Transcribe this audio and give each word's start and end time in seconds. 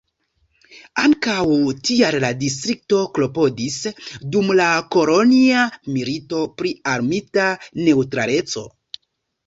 Ankaŭ 1.01 1.43
tial 1.89 2.17
la 2.23 2.31
distrikto 2.45 3.03
klopodis 3.19 3.77
dum 4.35 4.51
la 4.63 4.73
Kolonja 4.99 5.69
Milito 5.95 6.45
pri 6.59 6.77
armita 6.97 7.51
neŭtraleco. 7.87 8.71